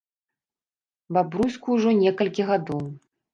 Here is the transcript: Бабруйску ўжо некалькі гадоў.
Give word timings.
Бабруйску 1.17 1.77
ўжо 1.77 1.93
некалькі 2.01 2.49
гадоў. 2.49 2.83